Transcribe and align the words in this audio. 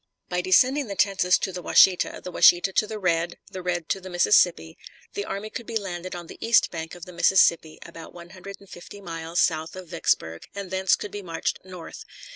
By 0.29 0.41
descending 0.41 0.87
the 0.87 0.95
Tensas 0.95 1.37
to 1.37 1.51
the 1.51 1.61
Washita, 1.61 2.21
the 2.23 2.31
Washita 2.31 2.73
to 2.73 2.87
the 2.87 2.97
Red, 2.97 3.37
the 3.51 3.61
Red 3.61 3.87
to 3.89 4.01
the 4.01 4.09
Mississippi, 4.09 4.75
the 5.13 5.25
army 5.25 5.51
could 5.51 5.67
be 5.67 5.77
landed 5.77 6.15
on 6.15 6.25
the 6.25 6.43
east 6.43 6.71
bank 6.71 6.95
of 6.95 7.05
the 7.05 7.13
Mississippi 7.13 7.77
about 7.83 8.11
one 8.11 8.31
hundred 8.31 8.59
and 8.59 8.67
fifty 8.67 8.99
miles 8.99 9.39
south 9.39 9.75
of 9.75 9.89
Vicksburg, 9.89 10.47
and 10.55 10.71
thence 10.71 10.95
could 10.95 11.11
be 11.11 11.21
marched 11.21 11.59
north. 11.63 12.03